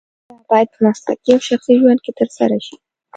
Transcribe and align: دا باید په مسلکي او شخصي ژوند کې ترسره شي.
دا 0.29 0.35
باید 0.49 0.67
په 0.73 0.79
مسلکي 0.85 1.29
او 1.35 1.39
شخصي 1.47 1.73
ژوند 1.81 1.99
کې 2.05 2.11
ترسره 2.19 2.57
شي. 2.65 2.75